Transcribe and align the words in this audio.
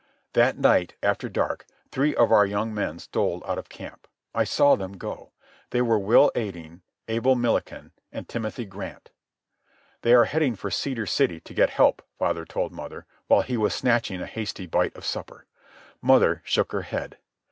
That 0.33 0.57
night, 0.57 0.95
after 1.03 1.29
dark, 1.29 1.67
three 1.91 2.15
of 2.15 2.31
our 2.31 2.43
young 2.43 2.73
men 2.73 2.97
stole 2.97 3.43
out 3.47 3.59
of 3.59 3.69
camp. 3.69 4.07
I 4.33 4.45
saw 4.45 4.75
them 4.75 4.97
go. 4.97 5.31
They 5.69 5.83
were 5.83 5.99
Will 5.99 6.31
Aden, 6.33 6.81
Abel 7.07 7.35
Milliken, 7.35 7.91
and 8.11 8.27
Timothy 8.27 8.65
Grant. 8.65 9.11
"They 10.01 10.15
are 10.15 10.25
heading 10.25 10.55
for 10.55 10.71
Cedar 10.71 11.05
City 11.05 11.39
to 11.41 11.53
get 11.53 11.69
help," 11.69 12.01
father 12.17 12.45
told 12.45 12.71
mother 12.71 13.05
while 13.27 13.43
he 13.43 13.57
was 13.57 13.75
snatching 13.75 14.21
a 14.21 14.25
hasty 14.25 14.65
bite 14.65 14.95
of 14.97 15.05
supper. 15.05 15.45
Mother 16.01 16.41
shook 16.45 16.71
her 16.71 16.81
head. 16.81 17.19